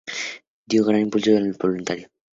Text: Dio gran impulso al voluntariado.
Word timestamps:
Dio 0.67 0.83
gran 0.83 0.99
impulso 0.99 1.37
al 1.37 1.53
voluntariado. 1.53 2.09